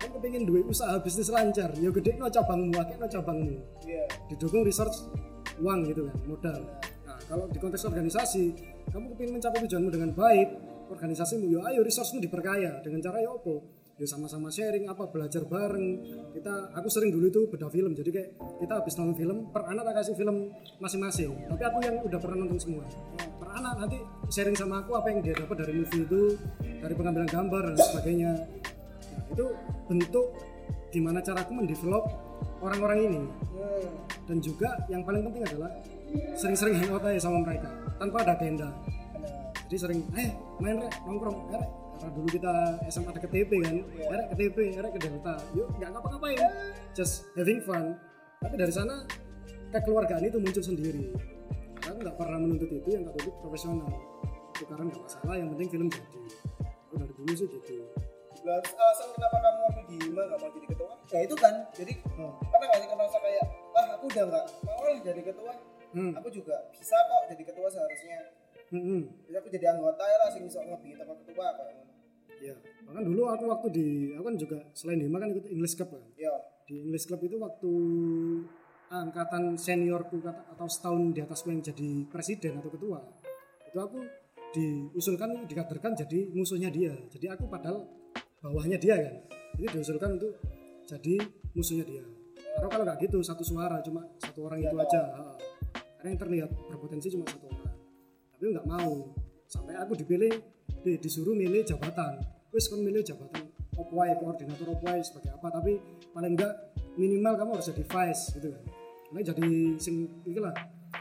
[0.00, 1.70] Kan kepingin duit usaha bisnis lancar.
[1.76, 3.56] Ya gede no cabangmu akeh no cabangmu.
[3.84, 4.04] Iya.
[4.32, 5.06] didukung resource
[5.60, 6.60] uang gitu kan modal.
[7.04, 8.44] Nah kalau di konteks organisasi
[8.90, 10.48] kamu kepingin mencapai tujuanmu dengan baik
[10.88, 12.80] organisasimu yo ayo resourcemu diperkaya.
[12.80, 13.54] Dengan cara ya apa
[13.94, 15.88] ya sama-sama sharing apa belajar bareng.
[16.34, 18.28] Kita aku sering dulu itu beda film jadi kayak
[18.58, 20.50] kita habis nonton film per anak tak kasih film
[20.82, 21.30] masing-masing.
[21.46, 22.84] Tapi aku yang udah pernah nonton semua.
[23.38, 23.98] Per anak nanti
[24.30, 26.22] sharing sama aku apa yang dia dapat dari movie itu
[26.60, 28.32] dari pengambilan gambar dan sebagainya.
[29.14, 29.46] Nah, itu
[29.86, 30.26] bentuk
[30.90, 32.04] gimana caraku mendevelop
[32.62, 33.22] orang-orang ini.
[34.24, 35.70] Dan juga yang paling penting adalah
[36.34, 38.68] sering-sering hangout aja sama mereka tanpa ada agenda.
[39.66, 40.30] Jadi sering eh
[40.60, 42.52] main rek nongkrong eh karena dulu kita
[42.92, 44.04] SMA ada ke TP kan Iya.
[44.12, 46.40] eh rek ke TP eh rek ke Delta yuk nggak ngapa-ngapain
[46.92, 47.96] just having fun
[48.44, 49.08] tapi dari sana
[49.72, 51.16] kekeluargaan itu muncul sendiri
[51.80, 53.88] aku nggak pernah menuntut itu yang tak tuntut profesional
[54.52, 56.20] itu karena nggak masalah yang penting film jadi
[56.60, 57.76] aku dari dulu sih gitu
[58.44, 60.92] Terus alasan kenapa kamu waktu di Hima gak mau jadi ketua?
[61.08, 62.36] Ya itu kan, jadi oh.
[62.44, 65.52] pernah gak sih merasa kayak, ah aku udah gak mau lah jadi ketua,
[65.96, 66.12] hmm.
[66.20, 68.20] aku juga bisa kok jadi ketua seharusnya.
[68.68, 69.02] Hmm, hmm.
[69.30, 71.62] Jadi aku jadi anggota ya lah, sing bisa ngebit apa ketua apa.
[72.44, 75.74] Ya bahkan dulu aku waktu di aku kan juga selain di Hima kan ikut English
[75.80, 76.04] Cup kan.
[76.20, 76.34] Ya,
[76.68, 77.72] di English Club itu waktu
[78.92, 83.00] angkatan seniorku kata- atau setahun di atasku yang jadi presiden atau ketua
[83.64, 83.98] itu aku
[84.54, 86.94] diusulkan dikaderkan jadi musuhnya dia.
[87.10, 87.82] Jadi aku padahal
[88.38, 89.14] bawahnya dia kan.
[89.58, 90.38] Ini diusulkan untuk
[90.86, 91.18] jadi
[91.56, 92.04] musuhnya dia.
[92.54, 95.02] Karena kalau nggak gitu satu suara cuma satu orang itu aja.
[95.10, 95.22] Ha.
[95.98, 97.74] karena yang terlihat berpotensi cuma satu orang.
[98.36, 99.16] Tapi nggak mau.
[99.48, 100.30] Sampai aku dipilih
[100.84, 102.20] di- disuruh milih jabatan
[102.54, 105.50] wes kan milih jabatan opwai koordinator opwai sebagai apa.
[105.50, 105.72] Tapi
[106.14, 106.54] paling enggak
[106.94, 108.62] minimal kamu harus jadi vice gitu kan.
[109.10, 109.94] Karena jadi sing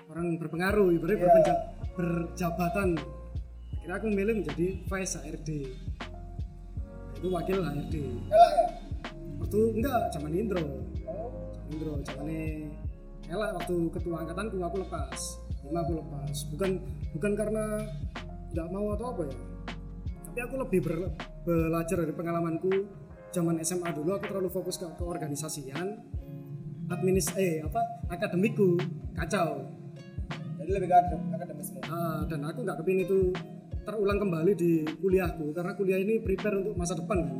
[0.09, 1.25] orang berpengaruh ibaratnya Iya.
[1.29, 1.61] berpenja-
[1.93, 2.89] berjabatan.
[3.77, 5.49] Akhirnya aku milih menjadi vice HRD
[7.13, 8.13] itu wakil HRD elak ya.
[9.39, 10.65] waktu enggak zaman Indro.
[11.05, 11.29] Oh,
[11.69, 12.67] Indro zamannya
[13.29, 13.49] elak.
[13.61, 15.19] Waktu ketua angkatanku aku lepas.
[15.63, 16.35] Lima aku lepas.
[16.51, 16.71] Bukan
[17.13, 17.63] bukan karena
[18.51, 19.37] nggak mau atau apa ya.
[20.25, 22.71] Tapi aku lebih ber- belajar dari pengalamanku
[23.35, 25.99] zaman SMA dulu aku terlalu fokus ke keorganisasian
[26.87, 28.77] administ eh apa akademikku
[29.17, 29.65] kacau.
[30.59, 31.79] Jadi lebih ke akadem- akademisme.
[31.91, 33.19] Ah, dan aku nggak kepingin itu
[33.83, 37.37] terulang kembali di kuliahku karena kuliah ini prepare untuk masa depan kan.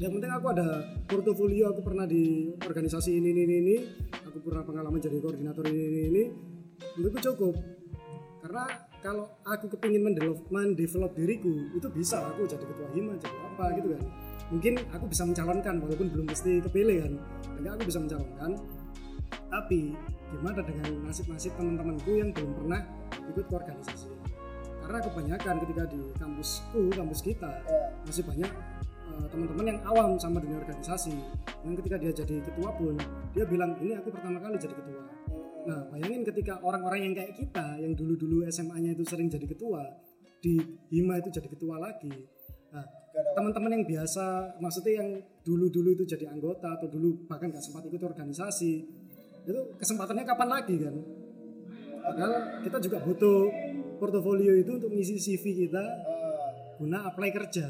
[0.00, 0.66] Yang penting aku ada
[1.10, 3.76] portofolio aku pernah di organisasi ini ini ini, ini.
[4.30, 6.22] Aku pernah pengalaman jadi koordinator ini ini ini.
[6.96, 7.54] Menurutku cukup.
[8.40, 8.64] Karena
[9.00, 12.20] kalau aku kepingin mendevelop, mendevelop diriku itu bisa.
[12.36, 14.02] Aku jadi ketua hima jadi apa gitu kan.
[14.52, 17.12] Mungkin aku bisa mencalonkan walaupun belum mesti kepilih kan.
[17.56, 18.50] Enggak aku bisa mencalonkan.
[19.50, 19.80] Tapi
[20.30, 22.80] gimana dengan nasib-nasib teman-temanku yang belum pernah
[23.32, 24.10] ikut ke organisasi?
[24.84, 27.50] Karena kebanyakan ketika di kampusku kampus kita
[28.04, 28.50] masih banyak
[29.10, 31.14] eh, teman-teman yang awam sama dunia organisasi.
[31.64, 32.94] Yang ketika dia jadi ketua pun
[33.32, 35.19] dia bilang ini aku pertama kali jadi ketua
[35.60, 39.84] nah bayangin ketika orang-orang yang kayak kita yang dulu-dulu SMA-nya itu sering jadi ketua
[40.40, 40.56] di
[40.88, 42.10] Hima itu jadi ketua lagi.
[42.72, 42.84] Nah
[43.36, 45.10] teman-teman yang biasa maksudnya yang
[45.44, 48.72] dulu-dulu itu jadi anggota atau dulu bahkan nggak sempat ikut organisasi
[49.44, 50.94] itu kesempatannya kapan lagi kan?
[52.00, 52.32] Padahal
[52.64, 53.40] kita juga butuh
[54.00, 55.84] portofolio itu untuk mengisi CV kita
[56.80, 57.68] guna apply kerja.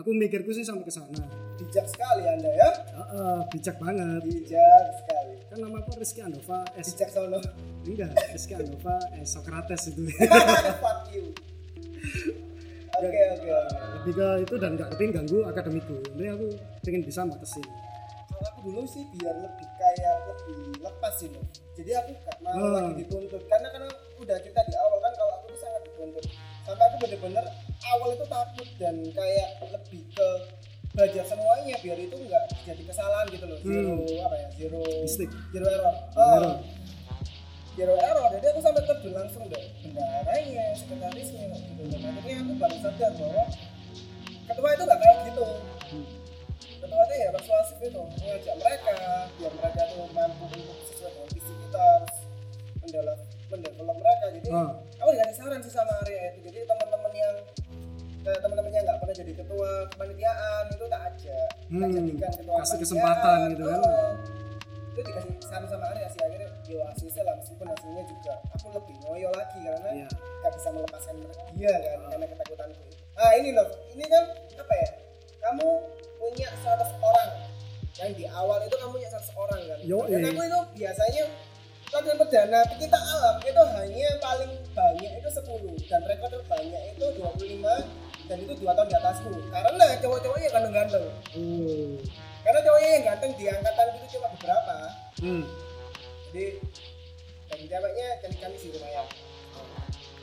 [0.00, 1.20] Aku mikirku sih sampai ke sana.
[1.60, 2.70] Bijak sekali anda ya.
[2.96, 4.24] Ah, ah, bijak banget.
[4.24, 5.19] Bijak sekali
[5.50, 6.94] kan nama aku Rizky Andova S.
[6.94, 7.40] Bijak sono.
[7.82, 10.06] Enggak Rizky Andova S Socrates itu.
[10.82, 11.34] Fuck you.
[12.94, 13.76] Oke oke oke.
[14.00, 15.96] Lebih ke itu dan nggak kepingin ganggu akademiku.
[16.14, 16.46] Jadi aku
[16.86, 17.66] pengen bisa batasin
[18.40, 21.44] kalau aku dulu sih biar lebih kayak lebih lepas sih loh
[21.76, 22.72] jadi aku gak mau Hmm.
[22.72, 23.42] lagi dituntut.
[23.48, 26.24] Karena karena udah cerita di awal kan kalau aku tuh sangat dituntut.
[26.64, 27.44] Sampai aku bener-bener
[27.84, 30.28] awal itu takut dan kayak lebih ke
[30.90, 33.58] belajar semuanya biar itu nggak jadi kesalahan gitu loh.
[33.62, 33.94] Zero
[34.26, 35.32] apa ya zero Mistake.
[35.54, 35.94] zero error.
[36.10, 36.56] Zero oh, error.
[37.78, 38.26] zero error.
[38.34, 41.82] Jadi aku sampai terjun langsung deh bendaranya sekretarisnya gitu.
[41.94, 43.44] Dan akhirnya aku baru sadar bahwa
[44.50, 45.46] ketua itu gak kayak gitu.
[46.80, 48.92] Ketua itu ya persuasif itu mengajak mereka
[49.38, 51.86] biar mereka tuh mampu untuk sesuai dengan visi kita
[52.82, 53.18] mendevelop
[53.50, 54.24] mendevelop mereka.
[54.34, 54.70] Jadi Ah.
[54.98, 56.38] aku dikasih saran sih sama Arya itu.
[56.50, 56.99] Jadi teman-teman
[58.20, 61.48] yang kayak teman-teman yang nggak pernah jadi ketua kepanitiaan itu tak ajak.
[61.56, 63.80] Tak Hmm, jadikan ketua kasih kesempatan gitu kan.
[63.80, 64.12] Oh.
[64.90, 68.94] itu dikasih saran sama Arya sih akhirnya yo asisnya lah meskipun hasilnya juga aku lebih
[69.06, 71.14] ngoyo lagi karena nggak bisa melepaskan
[71.54, 72.82] dia kan karena ketakutanku
[73.14, 74.88] ah ini loh ini kan apa ya
[75.40, 75.68] kamu
[76.20, 77.30] punya 100 orang.
[77.96, 79.78] Yang di awal itu kamu punya 100 orang kan.
[79.82, 80.30] Yo, dan eh.
[80.30, 81.24] aku itu biasanya
[81.90, 87.66] latihan perdana kita alam itu hanya paling banyak itu 10 dan rekor terbanyak itu 25
[88.30, 91.98] dan itu dua tahun di atasku karena cowok-cowoknya ganteng-ganteng oh
[92.46, 94.76] karena cowoknya yang ganteng di angkatan itu cuma beberapa
[95.18, 95.44] hmm.
[96.30, 96.44] jadi
[97.50, 99.06] dan ceweknya kami-kami sih lumayan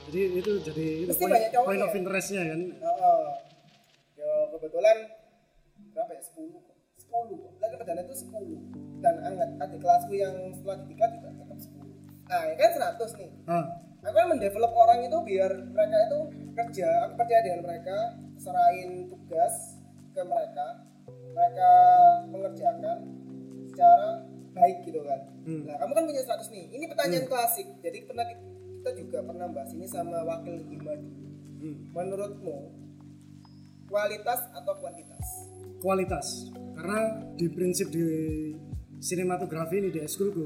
[0.07, 3.27] jadi itu jadi itu Mesti point, point of interestnya kan Oh,
[4.15, 4.97] yo kebetulan
[5.91, 6.21] berapa ya?
[6.23, 6.75] 10 kok.
[7.11, 7.51] 10 kok.
[7.59, 9.03] Lagi perdana itu 10.
[9.03, 12.31] Dan angkat adik kelasku yang setelah ditingkat juga tetap 10.
[12.31, 13.29] Nah, ya kan 100 nih.
[13.51, 13.65] ah
[14.05, 16.19] Aku kan mendevelop orang itu biar mereka itu
[16.53, 17.97] kerja, aku percaya dengan mereka,
[18.37, 19.81] serahin tugas
[20.13, 20.85] ke mereka,
[21.33, 21.71] mereka
[22.29, 22.97] mengerjakan
[23.67, 25.21] secara baik gitu kan.
[25.45, 25.63] Hmm.
[25.69, 26.65] Nah, kamu kan punya 100 nih.
[26.77, 27.67] Ini pertanyaan klasik.
[27.83, 31.27] Jadi pernah kita juga pernah bahas ini sama wakil Hima dulu.
[31.57, 31.89] Hmm.
[31.89, 32.69] menurutmu
[33.89, 35.25] kualitas atau kuantitas
[35.81, 38.05] kualitas karena di prinsip di
[39.01, 40.45] sinematografi ini di eskulku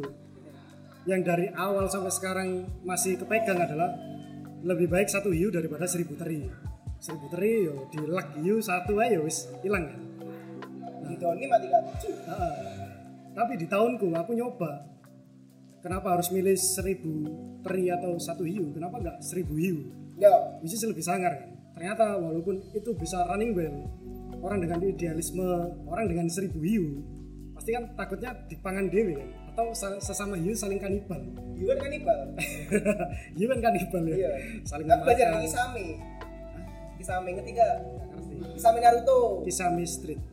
[1.09, 2.49] yang dari awal sampai sekarang
[2.85, 3.89] masih kepegang adalah
[4.61, 6.45] lebih baik satu hiu daripada seribu teri.
[7.01, 9.89] Seribu teri yo di lak hiu satu aja wis hilang.
[9.89, 11.83] Kan di Doni mati kan
[12.29, 12.53] Ah,
[13.33, 14.89] tapi di tahunku aku nyoba.
[15.81, 17.25] Kenapa harus milih seribu
[17.65, 18.69] teri atau satu hiu?
[18.69, 19.89] Kenapa nggak seribu hiu?
[20.21, 20.29] Ya.
[20.61, 21.33] Bisnis lebih sangar.
[21.33, 23.73] Kan ternyata walaupun itu bisa running well
[24.45, 25.47] orang dengan idealisme
[25.89, 27.01] orang dengan seribu hiu
[27.57, 31.19] pasti kan takutnya dipangan dewe kan atau sa- sesama hiu saling kanibal.
[31.59, 32.19] Hiu kan kanibal?
[33.37, 34.15] Hiu kan kanibal ya.
[34.15, 34.31] Iya.
[34.63, 35.85] Saling aku belajar di Kisame.
[36.95, 37.67] Kisame ketiga.
[38.55, 39.43] Kisame Naruto.
[39.43, 40.21] Kisame Street.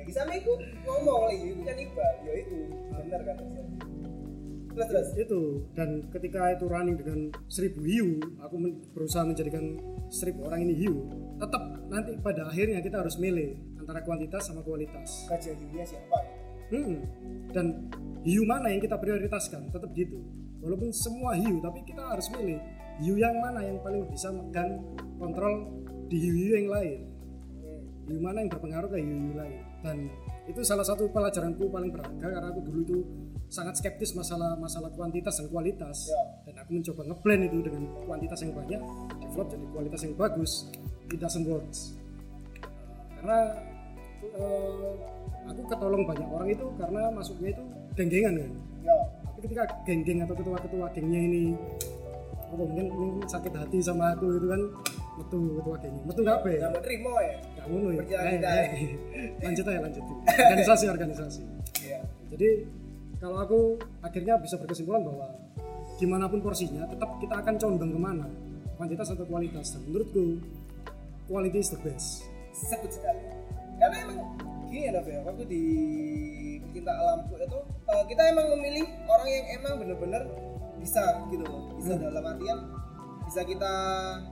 [0.00, 2.12] Ya Kisame itu ngomong lagi itu kanibal.
[2.26, 2.58] Ya itu.
[2.90, 3.36] Benar kan?
[4.70, 5.08] Terus terus.
[5.16, 5.40] Itu.
[5.72, 9.78] Dan ketika itu running dengan seribu hiu aku men- berusaha menjadikan
[10.10, 11.06] seribu orang ini hiu.
[11.38, 15.30] Tetap nanti pada akhirnya kita harus milih antara kuantitas sama kualitas.
[15.30, 16.18] Gajah hiunya siapa
[16.70, 17.02] Hmm.
[17.50, 17.66] Dan
[18.22, 19.74] hiu mana yang kita prioritaskan?
[19.74, 20.22] Tetap gitu.
[20.60, 22.60] Walaupun semua hiu, tapi kita harus milih
[23.00, 24.80] hiu yang mana yang paling bisa megang
[25.16, 25.72] kontrol
[26.06, 26.98] di hiu-hiu yang lain.
[28.06, 29.60] Hiu mana yang berpengaruh ke hiu-hiu lain.
[29.80, 29.96] Dan
[30.44, 32.98] itu salah satu pelajaranku paling berharga karena aku dulu itu
[33.50, 36.12] sangat skeptis masalah masalah kuantitas dan kualitas.
[36.12, 36.22] Ya.
[36.50, 38.82] Dan aku mencoba ngeblend itu dengan kuantitas yang banyak,
[39.24, 40.52] develop jadi kualitas yang bagus.
[41.10, 41.96] It doesn't works.
[43.16, 43.40] Karena
[44.26, 44.92] eh,
[45.50, 47.62] aku ketolong banyak orang itu karena masuknya itu
[47.98, 48.52] geng-gengan kan.
[48.86, 48.98] Ya
[49.40, 51.56] tapi ketika geng-geng atau ketua-ketua gengnya ini
[52.36, 54.62] apa mungkin, mungkin sakit hati sama aku itu kan
[55.16, 56.02] metu ketua gengnya.
[56.04, 56.58] Metu nggak apa ya?
[56.60, 57.36] Nggak mau terima ya?
[57.40, 58.02] Nggak ngono ya?
[58.04, 58.68] Eh, eh,
[59.48, 60.04] lanjut aja lanjut.
[60.28, 61.42] Organisasi organisasi.
[61.88, 62.00] Iya.
[62.36, 62.48] Jadi
[63.16, 63.60] kalau aku
[64.04, 65.26] akhirnya bisa berkesimpulan bahwa
[65.96, 68.28] gimana pun porsinya tetap kita akan condong ke mana.
[68.76, 69.72] Kuantitas atau kualitas?
[69.72, 70.36] Dan menurutku
[71.32, 72.28] quality is the best.
[72.52, 73.24] Sebut sekali.
[73.80, 74.20] Karena emang
[74.70, 75.62] gini ya ya waktu di
[76.62, 77.58] pecinta alamku itu
[77.90, 80.22] eh, kita emang memilih orang yang emang bener-bener
[80.78, 82.02] bisa gitu loh bisa Hmm.
[82.08, 82.58] dalam artian
[83.26, 83.72] bisa kita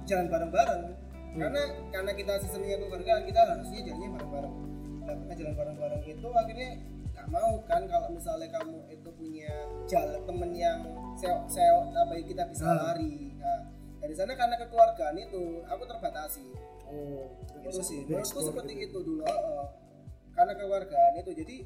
[0.07, 0.83] jalan bareng-bareng
[1.29, 1.41] Hmm.
[1.43, 4.55] karena karena kita sistemnya keluarga kita harusnya jalannya bareng-bareng
[4.99, 6.71] nah karena jalan bareng-bareng itu akhirnya
[7.13, 9.51] gak mau kan kalau misalnya kamu itu punya
[9.85, 10.79] jalan temen yang
[11.19, 12.95] seo seo apa kita bisa Ah.
[12.95, 13.61] lari nah
[13.99, 16.47] dari sana karena kekeluargaan itu aku terbatasi
[16.87, 17.27] oh
[17.59, 19.03] itu sih menurutku seperti gitu.
[19.03, 19.67] itu dulu heeh.
[20.39, 21.31] Karena keluargaan itu.
[21.35, 21.57] Jadi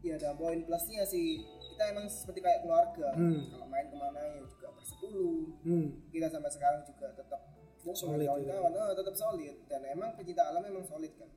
[0.00, 1.42] ya ada poin plusnya sih.
[1.66, 3.10] Kita emang seperti kayak keluarga.
[3.12, 3.50] Hmm.
[3.50, 5.50] kalau main ke mana ya juga bersepuluh.
[5.60, 5.86] Hmm.
[6.08, 7.40] kita sampai sekarang juga tetap
[7.84, 8.72] Solid, kawan-kawan.
[8.72, 9.54] Eh, tetap solid.
[9.68, 11.28] Dan emang pecinta alam memang solid kan.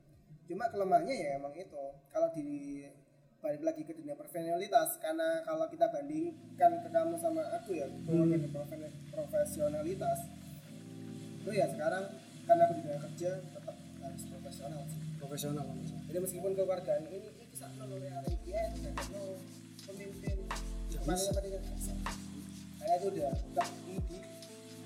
[0.45, 1.83] Cuma kelemahannya ya emang itu.
[2.07, 2.85] Kalau di
[3.37, 8.31] balik lagi ke dunia profesionalitas karena kalau kita bandingkan ke kamu sama aku ya Hmm.
[8.31, 8.79] ke profe-
[9.11, 10.19] profesionalitas
[11.37, 12.03] itu ya sekarang
[12.43, 14.99] karena aku di dunia kerja tetap harus profesional sih.
[15.17, 15.91] Profesional Mas.
[16.07, 19.23] Jadi meskipun keluargaan ini ini bisa nolong area dia dan no
[19.83, 20.37] pemimpin
[20.87, 21.31] Ya, bisa.
[21.31, 23.95] karena itu udah udah di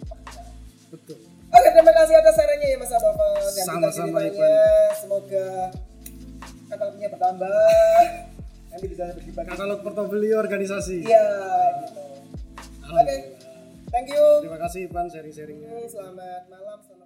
[0.02, 0.48] pekerjaan.
[0.90, 1.18] betul
[1.52, 3.04] Oke, terima kasih atas sarannya ya Mas dan
[3.62, 4.64] Sama-sama, ceritanya
[4.96, 5.46] semoga
[6.66, 7.60] katalognya bertambah.
[8.72, 9.50] Nanti bisa berbagi.
[9.52, 11.28] katalog portofolio organisasi Iya,
[11.84, 12.02] gitu.
[12.02, 13.22] Oke, Alhamdulillah.
[13.90, 14.24] thank you.
[14.40, 16.80] terima kasih Pan sharing-sharingnya Selamat malam.
[16.80, 17.01] Selamat